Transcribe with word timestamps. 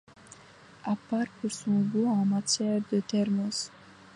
À 0.83 0.95
part 0.95 1.27
pour 1.39 1.51
son 1.51 1.81
goût 1.81 2.07
en 2.07 2.25
matière 2.25 2.81
de 2.91 3.01
thermos. 3.01 3.69